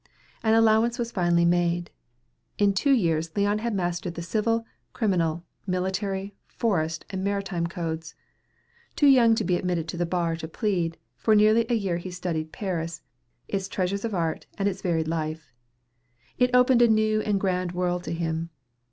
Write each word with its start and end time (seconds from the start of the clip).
An 0.41 0.55
allowance 0.55 0.97
was 0.97 1.11
finally 1.11 1.45
made. 1.45 1.91
In 2.57 2.73
two 2.73 2.91
years 2.91 3.37
Leon 3.37 3.59
had 3.59 3.75
mastered 3.75 4.15
the 4.15 4.23
civil, 4.23 4.65
criminal, 4.93 5.45
military, 5.67 6.33
forest, 6.47 7.05
and 7.11 7.23
maritime 7.23 7.67
codes. 7.67 8.15
Too 8.95 9.05
young 9.05 9.35
to 9.35 9.43
be 9.43 9.57
admitted 9.57 9.87
to 9.89 9.97
the 9.97 10.07
bar 10.07 10.35
to 10.37 10.47
plead, 10.47 10.97
for 11.17 11.35
nearly 11.35 11.67
a 11.69 11.75
year 11.75 11.97
he 11.97 12.09
studied 12.09 12.51
Paris, 12.51 13.03
its 13.47 13.67
treasures 13.67 14.03
of 14.03 14.15
art, 14.15 14.47
and 14.57 14.67
its 14.67 14.81
varied 14.81 15.07
life. 15.07 15.51
It 16.39 16.49
opened 16.51 16.81
a 16.81 16.87
new 16.87 17.21
and 17.21 17.39
grand 17.39 17.73
world 17.73 18.03
to 18.05 18.11
him. 18.11 18.49